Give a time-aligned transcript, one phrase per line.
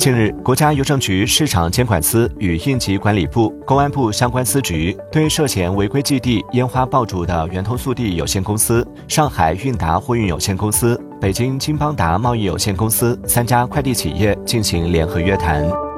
[0.00, 15.89] 近日，国家邮政局市场监管司与应急管理部、公安部相关司局对涉嫌违规寄递烟花爆竹的圆通速递有限公司、上海韵达货运有限公司、北京金邦达贸易有限公司三家快递企业进行联合约谈。